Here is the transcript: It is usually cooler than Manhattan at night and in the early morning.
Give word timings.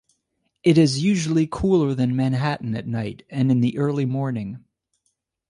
It 0.63 0.79
is 0.79 1.03
usually 1.03 1.45
cooler 1.45 1.93
than 1.93 2.15
Manhattan 2.15 2.75
at 2.75 2.87
night 2.87 3.21
and 3.29 3.51
in 3.51 3.59
the 3.61 3.77
early 3.77 4.05
morning. 4.05 4.65